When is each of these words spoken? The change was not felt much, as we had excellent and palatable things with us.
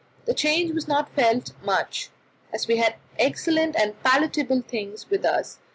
The 0.25 0.33
change 0.33 0.73
was 0.73 0.87
not 0.87 1.11
felt 1.13 1.51
much, 1.63 2.09
as 2.51 2.67
we 2.67 2.77
had 2.77 2.95
excellent 3.19 3.75
and 3.79 3.93
palatable 4.01 4.63
things 4.67 5.07
with 5.11 5.23
us. 5.23 5.59